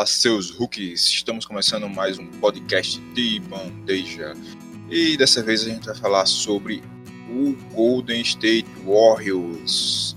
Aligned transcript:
Olá, 0.00 0.06
seus 0.06 0.48
rookies! 0.48 1.04
Estamos 1.04 1.44
começando 1.44 1.86
mais 1.86 2.18
um 2.18 2.26
podcast 2.26 2.98
de 3.12 3.38
bandeja. 3.40 4.34
E 4.88 5.14
dessa 5.14 5.42
vez 5.42 5.60
a 5.60 5.68
gente 5.68 5.84
vai 5.84 5.94
falar 5.94 6.24
sobre 6.24 6.82
o 7.28 7.52
Golden 7.74 8.22
State 8.22 8.66
Warriors. 8.82 10.16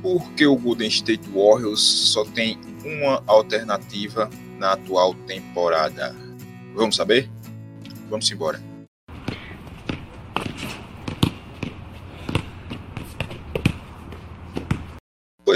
Porque 0.00 0.46
o 0.46 0.56
Golden 0.56 0.88
State 0.88 1.28
Warriors 1.28 1.78
só 1.82 2.24
tem 2.24 2.58
uma 2.86 3.22
alternativa 3.26 4.30
na 4.58 4.72
atual 4.72 5.12
temporada. 5.26 6.16
Vamos 6.74 6.96
saber? 6.96 7.30
Vamos 8.08 8.30
embora. 8.30 8.65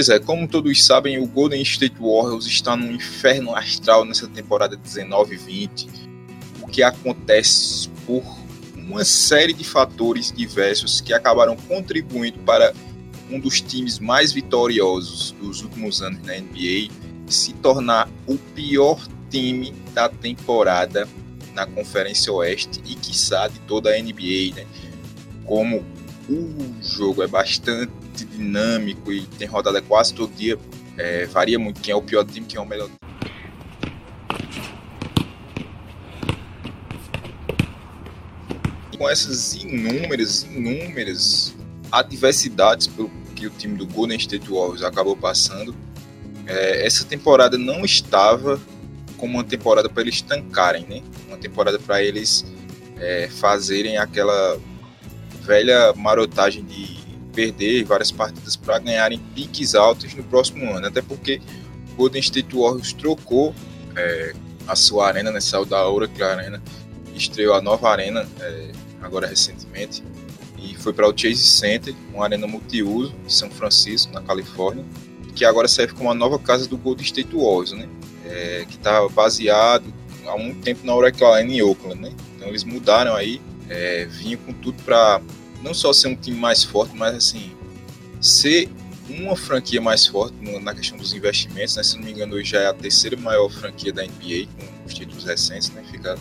Pois 0.00 0.08
é, 0.08 0.18
como 0.18 0.48
todos 0.48 0.82
sabem, 0.82 1.18
o 1.18 1.26
Golden 1.26 1.60
State 1.60 1.96
Warriors 2.00 2.46
está 2.46 2.74
no 2.74 2.90
inferno 2.90 3.54
astral 3.54 4.02
nessa 4.02 4.26
temporada 4.26 4.74
19-20, 4.74 5.88
o 6.62 6.66
que 6.66 6.82
acontece 6.82 7.86
por 8.06 8.22
uma 8.74 9.04
série 9.04 9.52
de 9.52 9.62
fatores 9.62 10.32
diversos 10.32 11.02
que 11.02 11.12
acabaram 11.12 11.54
contribuindo 11.54 12.38
para 12.46 12.72
um 13.30 13.38
dos 13.38 13.60
times 13.60 13.98
mais 13.98 14.32
vitoriosos 14.32 15.32
dos 15.32 15.60
últimos 15.60 16.00
anos 16.00 16.22
na 16.22 16.32
NBA 16.32 16.88
se 17.26 17.52
tornar 17.52 18.08
o 18.26 18.38
pior 18.54 19.06
time 19.28 19.74
da 19.92 20.08
temporada 20.08 21.06
na 21.52 21.66
Conferência 21.66 22.32
Oeste 22.32 22.80
e, 22.86 22.94
quiçá, 22.94 23.48
de 23.48 23.58
toda 23.68 23.90
a 23.90 24.00
NBA, 24.00 24.54
né? 24.56 24.66
Como 25.44 25.84
o 26.26 26.82
jogo 26.82 27.22
é 27.22 27.26
bastante 27.26 27.99
dinâmico 28.24 29.12
e 29.12 29.22
tem 29.22 29.46
rodada 29.46 29.80
quase 29.82 30.14
todo 30.14 30.32
dia. 30.34 30.58
É, 30.96 31.26
varia 31.26 31.58
muito 31.58 31.80
quem 31.80 31.92
é 31.92 31.96
o 31.96 32.02
pior 32.02 32.24
time, 32.24 32.46
quem 32.46 32.58
é 32.58 32.60
o 32.60 32.66
melhor 32.66 32.86
time. 32.86 33.00
com 39.00 39.08
essas 39.08 39.54
inúmeras, 39.54 40.42
inúmeras 40.42 41.56
adversidades 41.90 42.86
pelo 42.86 43.10
que 43.34 43.46
o 43.46 43.50
time 43.50 43.78
do 43.78 43.86
Golden 43.86 44.18
State 44.18 44.46
Warriors 44.50 44.82
acabou 44.82 45.16
passando, 45.16 45.74
é, 46.46 46.84
essa 46.84 47.02
temporada 47.06 47.56
não 47.56 47.82
estava 47.82 48.60
como 49.16 49.38
uma 49.38 49.44
temporada 49.44 49.88
para 49.88 50.02
eles 50.02 50.20
tancarem, 50.20 50.84
né? 50.86 51.02
Uma 51.28 51.38
temporada 51.38 51.78
para 51.78 52.02
eles 52.02 52.44
é, 52.98 53.28
fazerem 53.28 53.96
aquela 53.96 54.60
velha 55.42 55.94
marotagem 55.94 56.62
de 56.62 56.99
perder 57.30 57.84
várias 57.84 58.10
partidas 58.10 58.56
para 58.56 58.78
ganharem 58.78 59.18
piques 59.34 59.74
altos 59.74 60.14
no 60.14 60.22
próximo 60.24 60.70
ano. 60.74 60.86
Até 60.86 61.02
porque 61.02 61.40
o 61.92 61.96
Golden 61.96 62.20
State 62.20 62.54
Warriors 62.54 62.92
trocou 62.92 63.54
é, 63.96 64.34
a 64.66 64.76
sua 64.76 65.08
arena, 65.08 65.30
né, 65.30 65.40
saiu 65.40 65.64
da 65.64 65.88
Oracle 65.88 66.22
Arena, 66.22 66.62
estreou 67.14 67.54
a 67.54 67.60
nova 67.60 67.90
arena 67.90 68.26
é, 68.40 68.72
agora 69.02 69.26
recentemente 69.26 70.02
e 70.62 70.74
foi 70.74 70.92
para 70.92 71.08
o 71.08 71.16
Chase 71.16 71.36
Center, 71.36 71.94
uma 72.12 72.24
arena 72.24 72.46
multiuso 72.46 73.14
em 73.24 73.28
São 73.28 73.50
Francisco, 73.50 74.12
na 74.12 74.20
Califórnia, 74.20 74.84
que 75.34 75.44
agora 75.44 75.66
serve 75.66 75.94
como 75.94 76.10
a 76.10 76.14
nova 76.14 76.38
casa 76.38 76.68
do 76.68 76.76
Golden 76.76 77.04
State 77.04 77.34
Warriors, 77.34 77.72
né? 77.72 77.88
É, 78.26 78.64
que 78.68 78.76
está 78.76 79.08
baseado 79.08 79.92
há 80.26 80.36
muito 80.36 80.60
tempo 80.60 80.86
na 80.86 80.94
Oracle 80.94 81.24
Arena 81.24 81.52
em 81.52 81.62
Oakland, 81.62 82.00
né? 82.00 82.12
Então 82.36 82.48
eles 82.48 82.62
mudaram 82.62 83.14
aí, 83.14 83.40
é, 83.68 84.04
vinham 84.04 84.38
com 84.40 84.52
tudo 84.52 84.82
para 84.82 85.20
não 85.62 85.74
só 85.74 85.92
ser 85.92 86.08
um 86.08 86.16
time 86.16 86.36
mais 86.36 86.64
forte, 86.64 86.96
mas 86.96 87.14
assim, 87.14 87.52
ser 88.20 88.68
uma 89.08 89.36
franquia 89.36 89.80
mais 89.80 90.06
forte 90.06 90.36
na 90.60 90.74
questão 90.74 90.96
dos 90.96 91.12
investimentos, 91.12 91.76
né? 91.76 91.82
Se 91.82 91.96
não 91.96 92.04
me 92.04 92.12
engano, 92.12 92.34
hoje 92.34 92.50
já 92.50 92.60
é 92.60 92.66
a 92.66 92.74
terceira 92.74 93.16
maior 93.16 93.50
franquia 93.50 93.92
da 93.92 94.02
NBA, 94.02 94.46
com 94.56 94.86
os 94.86 94.94
títulos 94.94 95.24
recentes, 95.24 95.70
né? 95.70 95.82
Fica 95.90 96.16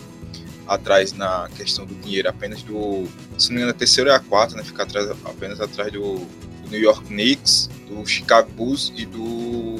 atrás 0.66 1.12
na 1.12 1.48
questão 1.56 1.86
do 1.86 1.94
dinheiro 1.94 2.28
apenas 2.28 2.62
do. 2.62 3.06
Se 3.38 3.48
não 3.48 3.56
me 3.56 3.62
engano, 3.62 3.70
a 3.70 3.74
terceira 3.74 4.10
e 4.10 4.14
a 4.14 4.20
quarta, 4.20 4.56
né? 4.56 4.64
Fica 4.64 4.82
atrás, 4.82 5.08
apenas 5.24 5.60
atrás 5.60 5.92
do, 5.92 6.16
do 6.16 6.70
New 6.70 6.80
York 6.80 7.06
Knicks, 7.06 7.68
do 7.88 8.04
Chicago 8.06 8.50
Bulls 8.52 8.92
e 8.96 9.06
do, 9.06 9.76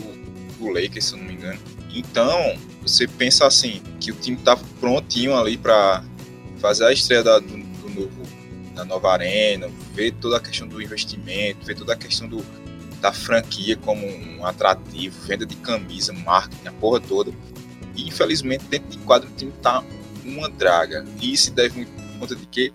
do 0.58 0.68
Lakers, 0.68 1.06
se 1.06 1.16
não 1.16 1.24
me 1.24 1.34
engano. 1.34 1.58
Então, 1.92 2.56
você 2.82 3.06
pensa 3.06 3.46
assim, 3.46 3.82
que 3.98 4.12
o 4.12 4.14
time 4.14 4.36
tá 4.36 4.56
prontinho 4.78 5.36
ali 5.36 5.56
para 5.56 6.04
fazer 6.58 6.84
a 6.84 6.92
estreia 6.92 7.22
da, 7.22 7.38
do, 7.38 7.69
da 8.74 8.84
nova 8.84 9.12
arena, 9.12 9.68
ver 9.94 10.12
toda 10.12 10.36
a 10.36 10.40
questão 10.40 10.66
do 10.66 10.80
investimento, 10.80 11.64
ver 11.64 11.74
toda 11.74 11.92
a 11.92 11.96
questão 11.96 12.28
do, 12.28 12.44
da 13.00 13.12
franquia 13.12 13.76
como 13.76 14.06
um 14.06 14.44
atrativo, 14.44 15.20
venda 15.26 15.46
de 15.46 15.56
camisa, 15.56 16.12
marketing, 16.12 16.68
a 16.68 16.72
porra 16.72 17.00
toda. 17.00 17.32
E 17.96 18.06
infelizmente 18.06 18.64
dentro 18.64 18.88
de 18.88 18.98
quadro 18.98 19.28
o 19.28 19.32
time 19.32 19.52
tá 19.62 19.82
uma 20.24 20.48
draga. 20.48 21.04
E 21.20 21.32
isso 21.32 21.50
deve 21.52 21.76
muito 21.76 22.18
conta 22.18 22.36
de 22.36 22.46
que? 22.46 22.72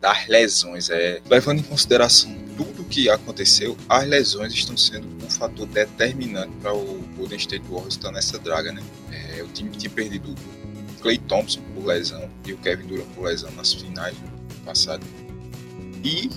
Das 0.00 0.26
lesões. 0.28 0.90
É, 0.90 1.20
levando 1.28 1.60
em 1.60 1.62
consideração 1.62 2.34
tudo 2.56 2.82
o 2.82 2.84
que 2.84 3.08
aconteceu, 3.10 3.76
as 3.88 4.06
lesões 4.06 4.52
estão 4.52 4.76
sendo 4.76 5.06
um 5.24 5.30
fator 5.30 5.66
determinante 5.66 6.52
para 6.62 6.74
o 6.74 7.04
Golden 7.16 7.38
State 7.38 7.64
Warriors 7.68 7.94
estar 7.94 8.10
nessa 8.10 8.38
draga, 8.38 8.72
né? 8.72 8.82
É, 9.12 9.42
o 9.42 9.48
time 9.48 9.70
tinha 9.70 9.90
perdido 9.90 10.30
o 10.30 11.02
Clay 11.02 11.18
Thompson 11.18 11.60
por 11.74 11.84
lesão 11.84 12.30
e 12.46 12.52
o 12.52 12.58
Kevin 12.58 12.86
Durant 12.86 13.06
por 13.14 13.24
lesão 13.24 13.50
nas 13.52 13.72
finais 13.72 14.16
do 14.16 14.64
passado. 14.64 15.04
E 16.04 16.30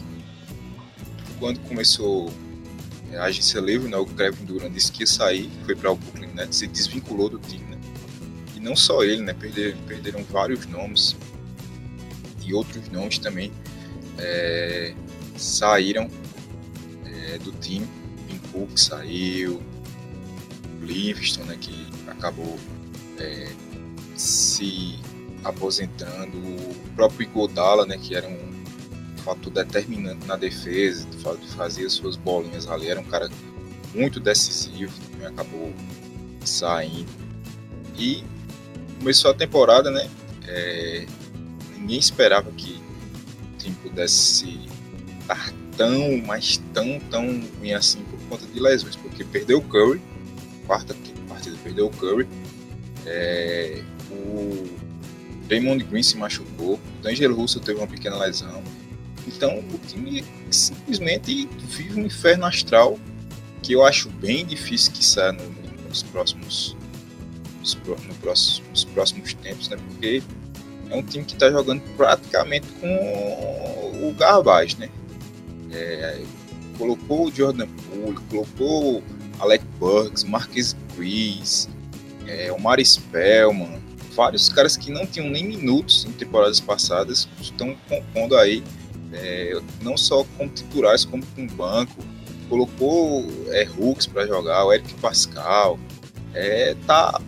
quando 1.40 1.60
começou 1.62 2.32
a 3.18 3.24
agência 3.24 3.60
livre, 3.60 3.90
né, 3.90 3.98
o 3.98 4.06
Kevin 4.06 4.46
Durant 4.46 4.72
disse 4.72 4.92
que 4.92 5.04
ia 5.04 5.08
sair, 5.08 5.50
foi 5.66 5.76
para 5.76 5.92
o 5.92 5.96
Brooklyn 5.96 6.34
Nets, 6.34 6.58
se 6.58 6.68
desvinculou 6.68 7.30
do 7.30 7.40
time. 7.40 7.64
Né? 7.64 7.80
E 8.56 8.60
não 8.60 8.76
só 8.76 9.04
ele, 9.04 9.22
né, 9.22 9.34
perderam, 9.34 9.78
perderam 9.88 10.24
vários 10.24 10.66
nomes 10.66 11.16
e 12.46 12.54
outros 12.54 12.90
nomes 12.90 13.20
também 13.20 13.52
é, 14.18 14.94
saíram 15.38 16.10
é, 17.06 17.38
do 17.40 17.52
time. 17.54 17.88
Vin 18.28 18.40
Cook 18.52 18.78
saiu, 18.78 19.62
Livingston, 20.82 21.44
né, 21.44 21.58
que 21.60 21.88
acabou 22.08 22.58
é, 23.18 23.50
se 24.16 25.00
aposentando, 25.44 26.38
o 26.38 26.76
próprio 26.96 27.24
Igodala, 27.24 27.86
né, 27.86 27.98
que 27.98 28.16
era 28.16 28.28
um 28.28 28.49
fator 29.20 29.52
determinante 29.52 30.26
na 30.26 30.36
defesa, 30.36 31.08
fazia 31.56 31.90
suas 31.90 32.16
bolinhas 32.16 32.68
ali, 32.68 32.88
era 32.88 33.00
um 33.00 33.06
cara 33.06 33.30
muito 33.94 34.20
decisivo, 34.20 34.94
também 35.12 35.28
acabou 35.28 35.74
saindo. 36.44 37.10
E 37.98 38.24
começou 39.00 39.32
a 39.32 39.34
temporada, 39.34 39.92
né? 39.92 40.10
É, 40.48 41.06
ninguém 41.78 42.00
esperava 42.00 42.52
que 42.52 42.82
o 43.54 43.58
time 43.58 43.76
pudesse 43.84 44.60
estar 45.22 45.54
tão, 45.78 46.18
mas 46.26 46.62
tão, 46.74 47.00
tão 47.10 47.42
ruim 47.60 47.74
assim 47.74 48.02
por 48.04 48.20
conta 48.28 48.46
de 48.46 48.60
lesões, 48.60 48.96
porque 48.96 49.24
perdeu 49.24 49.60
o 49.60 49.62
Curry, 49.62 50.02
quarta 50.66 50.96
partida 51.28 51.56
perdeu 51.64 51.88
o 51.88 51.90
Curry, 51.90 52.28
é, 53.06 53.84
o 54.12 54.68
Raymond 55.50 55.84
Green 55.86 56.04
se 56.04 56.18
machucou, 56.18 56.76
o 56.76 57.02
D'Angelo 57.02 57.36
Russell 57.36 57.62
teve 57.62 57.80
uma 57.80 57.88
pequena 57.88 58.18
lesão, 58.18 58.62
então 59.36 59.60
o 59.60 59.78
time 59.88 60.24
simplesmente 60.52 61.48
vive 61.70 62.02
um 62.02 62.06
inferno 62.06 62.46
astral 62.46 63.00
que 63.62 63.74
eu 63.74 63.86
acho 63.86 64.10
bem 64.10 64.46
difícil 64.46 64.92
que 64.92 65.06
saia 65.06 65.32
no, 65.32 65.44
nos 65.88 66.04
próximos 66.04 66.76
nos, 67.60 67.76
no 67.76 68.16
próximos, 68.16 68.64
nos 68.70 68.84
próximos 68.86 69.34
tempos, 69.34 69.70
né? 69.70 69.78
Porque 69.78 70.24
é 70.90 70.96
um 70.96 71.04
time 71.04 71.26
que 71.26 71.34
está 71.34 71.52
jogando 71.52 71.82
praticamente 71.96 72.68
com 72.80 74.08
o 74.08 74.14
Garbage, 74.18 74.78
né? 74.78 74.90
É, 75.72 76.22
colocou 76.78 77.28
o 77.28 77.32
Jordan 77.32 77.68
Poole, 77.68 78.18
colocou 78.30 79.04
Alec 79.40 79.64
Burks, 79.78 80.24
Marquis 80.24 80.74
Breeze, 80.96 81.68
é, 82.26 82.52
o 82.52 82.60
Mari 82.60 82.86
Spellman, 82.86 83.80
vários 84.16 84.50
caras 84.50 84.76
que 84.76 84.92
não 84.92 85.06
tinham 85.06 85.30
nem 85.30 85.46
minutos 85.46 86.06
em 86.06 86.12
temporadas 86.12 86.60
passadas 86.60 87.28
estão 87.40 87.76
compondo 87.88 88.36
aí 88.36 88.64
é, 89.14 89.60
não 89.82 89.98
só 89.98 90.24
como 90.38 90.50
titulares, 90.50 91.06
como 91.06 91.26
com 91.36 91.48
banco. 91.48 92.04
Colocou 92.48 93.26
é, 93.50 93.68
Hooks 93.78 94.08
para 94.08 94.26
jogar, 94.26 94.66
o 94.66 94.74
Eric 94.74 94.94
Pascal. 94.96 95.80
É, 96.34 96.76
tá 96.86 97.20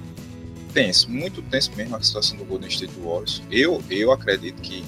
tenso, 0.73 1.09
muito 1.09 1.41
tenso 1.43 1.71
mesmo 1.75 1.95
a 1.95 2.01
situação 2.01 2.37
do 2.37 2.45
Golden 2.45 2.69
State 2.69 2.93
Warriors. 3.03 3.41
Eu, 3.51 3.83
eu 3.89 4.11
acredito 4.11 4.61
que 4.61 4.83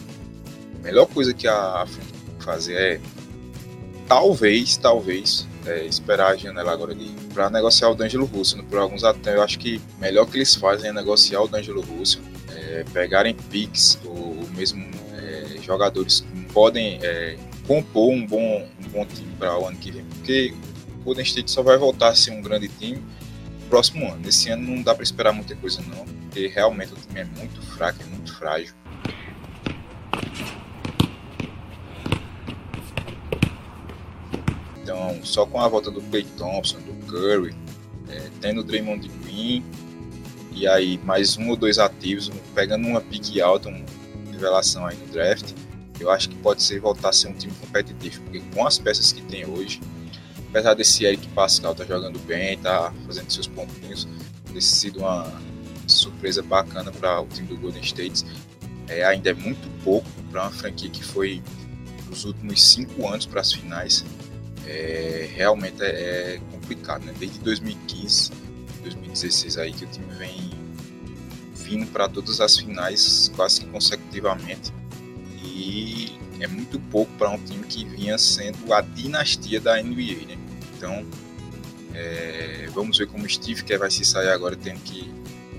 a 0.80 0.84
melhor 0.84 1.06
coisa 1.08 1.34
que 1.34 1.48
a 1.48 1.86
frente 1.86 2.14
fazer 2.44 2.76
é 2.76 3.02
talvez, 4.08 4.78
talvez, 4.78 5.48
é, 5.66 5.86
esperar 5.86 6.34
a 6.34 6.36
janela 6.36 6.72
agora 6.72 6.96
para 7.34 7.50
negociar 7.50 7.90
o 7.90 7.96
D'Angelo 7.96 8.26
Russell. 8.26 8.64
Por 8.64 8.78
alguns 8.78 9.04
até 9.04 9.36
eu 9.36 9.42
acho 9.42 9.58
que 9.58 9.82
melhor 10.00 10.26
que 10.26 10.38
eles 10.38 10.54
fazem 10.56 10.90
é 10.90 10.94
negociar 10.94 11.42
o 11.42 11.48
D'Angelo 11.48 11.82
Russell, 11.82 12.22
é, 12.52 12.86
pegarem 12.92 13.34
picks 13.34 13.98
ou 14.06 14.36
mesmo 14.56 14.86
é, 15.14 15.58
jogadores 15.62 16.24
podem 16.54 17.00
é, 17.02 17.38
compor 17.68 18.12
um 18.12 18.26
bom, 18.26 18.68
um 18.80 18.90
bom 18.90 19.06
time 19.06 19.34
para 19.38 19.58
o 19.60 19.68
ano 19.68 19.78
que 19.78 19.92
vem, 19.92 20.06
porque 20.06 20.54
o 21.00 21.04
Golden 21.04 21.24
State 21.24 21.52
só 21.52 21.62
vai 21.64 21.78
voltar 21.78 22.10
a 22.10 22.16
ser 22.16 22.32
um 22.32 22.42
grande 22.42 22.68
time 22.68 23.02
próximo 23.70 24.08
ano. 24.08 24.22
Nesse 24.24 24.50
ano 24.50 24.64
não 24.64 24.82
dá 24.84 24.94
para 24.94 25.04
esperar 25.04 25.34
muita 25.34 25.56
coisa 25.56 25.82
não, 25.82 26.06
porque 26.06 26.48
realmente 26.48 26.94
o 26.94 26.96
time 26.96 27.22
é 27.22 27.26
muito 27.26 27.62
fraco, 27.62 28.02
é 28.02 28.06
muito 28.06 28.34
frágil. 28.36 28.74
Então, 34.82 35.20
só 35.24 35.46
com 35.46 35.60
a 35.60 35.68
volta 35.68 35.90
do 35.90 36.02
Clay 36.02 36.26
Thompson, 36.38 36.78
do 36.80 36.94
Curry, 37.08 37.56
é, 38.10 38.30
tendo 38.42 38.62
o 38.62 38.64
Draymond 38.64 39.10
Green 39.24 39.64
e 40.52 40.68
aí 40.68 41.00
mais 41.04 41.36
um 41.38 41.50
ou 41.50 41.56
dois 41.56 41.80
ativos, 41.80 42.30
pegando 42.54 42.88
uma 42.88 43.02
pique 43.02 43.42
alta, 43.42 43.70
uma 43.70 43.84
revelação 44.32 44.86
aí 44.86 44.96
no 44.96 45.08
draft, 45.08 45.54
eu 46.04 46.12
acho 46.12 46.30
que 46.30 46.36
pode 46.36 46.62
ser 46.62 46.80
voltar 46.80 47.10
a 47.10 47.14
ser 47.14 47.30
um 47.30 47.34
time 47.34 47.54
competitivo, 47.54 48.22
porque 48.24 48.42
com 48.54 48.68
as 48.68 48.78
peças 48.78 49.12
que 49.12 49.22
tem 49.22 49.46
hoje, 49.46 49.82
apesar 50.50 50.74
desse 50.74 51.06
Eric 51.06 51.28
Pascal 51.30 51.74
tá 51.74 51.86
jogando 51.86 52.20
bem, 52.20 52.58
tá 52.58 52.94
fazendo 53.06 53.32
seus 53.32 53.48
pontinhos, 53.48 54.08
ter 54.52 54.62
sido 54.62 55.00
uma 55.00 55.42
surpresa 55.88 56.44
bacana 56.44 56.92
para 56.92 57.22
o 57.22 57.28
time 57.28 57.48
do 57.48 57.58
Golden 57.58 57.82
State, 57.82 58.26
é, 58.88 59.04
ainda 59.04 59.30
é 59.30 59.34
muito 59.34 59.68
pouco 59.84 60.08
para 60.30 60.44
uma 60.44 60.52
franquia 60.52 60.90
que 60.90 61.04
foi 61.04 61.42
nos 62.10 62.26
últimos 62.26 62.62
cinco 62.62 63.08
anos 63.08 63.26
para 63.26 63.42
as 63.42 63.54
finais. 63.54 64.06
É, 64.68 65.30
realmente 65.34 65.82
é, 65.82 66.36
é 66.36 66.42
complicado, 66.52 67.04
né? 67.06 67.14
Desde 67.18 67.40
2015, 67.40 68.32
2016 68.84 69.58
aí 69.58 69.74
que 69.74 69.86
o 69.86 69.88
time 69.88 70.14
vem 70.16 70.52
vindo 71.56 71.88
para 71.88 72.10
todas 72.10 72.42
as 72.42 72.58
finais 72.58 73.32
quase 73.36 73.66
consecutivamente 73.66 74.72
e 75.64 76.20
é 76.40 76.48
muito 76.48 76.80
pouco 76.80 77.12
para 77.18 77.30
um 77.30 77.38
time 77.38 77.66
que 77.66 77.86
vinha 77.86 78.18
sendo 78.18 78.74
a 78.74 78.82
dinastia 78.82 79.62
da 79.62 79.82
NBA, 79.82 80.28
né? 80.28 80.38
Então, 80.76 81.06
é, 81.94 82.68
vamos 82.74 82.98
ver 82.98 83.08
como 83.08 83.26
o 83.26 83.30
Steve 83.30 83.64
Kerr 83.64 83.80
vai 83.80 83.92
se 83.92 84.04
sair 84.04 84.30
agora 84.30 84.56
tendo 84.56 84.82
que 84.82 85.10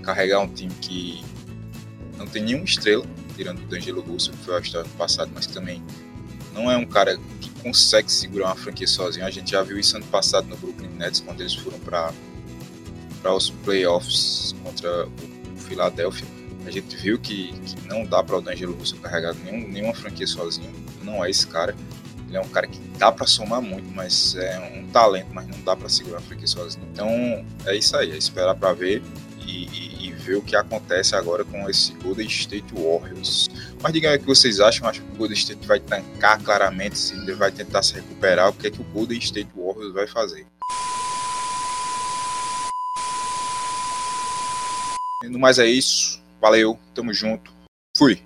carregar 0.02 0.40
um 0.40 0.48
time 0.48 0.72
que 0.80 1.24
não 2.18 2.26
tem 2.26 2.42
nenhuma 2.42 2.64
estrela, 2.64 3.06
tirando 3.34 3.60
o 3.60 3.66
D'Angelo 3.66 4.02
Russell, 4.02 4.34
que 4.34 4.44
foi 4.44 4.56
a 4.56 4.60
história 4.60 4.88
do 4.88 4.96
passado, 4.96 5.30
mas 5.34 5.46
também 5.46 5.82
não 6.52 6.70
é 6.70 6.76
um 6.76 6.84
cara 6.84 7.18
que 7.40 7.50
consegue 7.62 8.12
segurar 8.12 8.46
uma 8.46 8.56
franquia 8.56 8.86
sozinho. 8.86 9.24
A 9.24 9.30
gente 9.30 9.52
já 9.52 9.62
viu 9.62 9.78
isso 9.78 9.96
ano 9.96 10.06
passado 10.06 10.46
no 10.46 10.56
Brooklyn 10.56 10.90
Nets, 10.90 11.20
quando 11.20 11.40
eles 11.40 11.54
foram 11.54 11.78
para 11.80 12.12
os 13.34 13.50
playoffs 13.50 14.54
contra 14.62 15.06
o 15.06 15.58
Philadelphia. 15.58 16.44
A 16.66 16.70
gente 16.70 16.96
viu 16.96 17.19
que, 17.19 17.52
que 17.52 17.88
não 17.88 18.05
dá 18.05 18.22
para 18.22 18.38
o 18.38 18.40
D'Angelo 18.40 18.75
Russell 18.75 18.99
carregar 19.00 19.34
nenhum, 19.34 19.69
nenhuma 19.69 19.94
franquia 19.94 20.26
sozinho. 20.26 20.72
Não 21.02 21.25
é 21.25 21.31
esse 21.31 21.46
cara. 21.46 21.75
Ele 22.26 22.37
é 22.37 22.40
um 22.40 22.49
cara 22.49 22.66
que 22.66 22.78
dá 22.99 23.12
para 23.12 23.26
somar 23.26 23.61
muito, 23.61 23.88
mas 23.94 24.34
é 24.34 24.58
um 24.58 24.87
talento, 24.88 25.28
mas 25.32 25.46
não 25.46 25.61
dá 25.62 25.76
para 25.76 25.88
segurar 25.88 26.19
a 26.19 26.20
franquia 26.22 26.46
sozinho. 26.46 26.84
Então 26.93 27.08
é 27.66 27.76
isso 27.76 27.96
aí, 27.96 28.11
é 28.12 28.16
esperar 28.16 28.55
para 28.55 28.72
ver 28.72 29.02
e, 29.46 29.66
e, 29.66 30.08
e, 30.08 30.12
ver 30.12 30.37
o 30.37 30.43
que 30.43 30.56
acontece 30.56 31.14
agora 31.14 31.44
com 31.44 31.69
esse 31.69 31.93
Golden 32.02 32.26
State 32.26 32.72
Warriors. 32.75 33.49
Mas 33.82 33.93
digam 33.93 34.10
aí 34.10 34.17
o 34.17 34.20
que 34.20 34.26
vocês 34.26 34.58
acham. 34.58 34.88
Acho 34.88 35.02
que 35.02 35.12
o 35.12 35.17
Golden 35.17 35.37
State 35.37 35.67
vai 35.67 35.78
tancar 35.78 36.43
claramente, 36.43 36.99
se 36.99 37.14
ele 37.14 37.34
vai 37.34 37.52
tentar 37.52 37.82
se 37.82 37.94
recuperar. 37.94 38.49
O 38.49 38.55
que 38.55 38.69
é 38.69 38.70
que 38.70 38.81
o 38.81 38.84
Golden 38.84 39.19
State 39.19 39.50
Warriors 39.55 39.93
vai 39.93 40.06
fazer? 40.06 40.46
No 45.25 45.38
mais 45.38 45.58
é 45.58 45.67
isso. 45.67 46.23
Valeu, 46.44 46.79
tamo 46.94 47.11
junto. 47.11 47.50
Fui. 47.96 48.23